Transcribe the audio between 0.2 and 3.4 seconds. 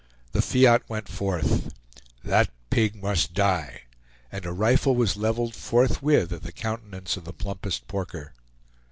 The fiat went forth, "That pig must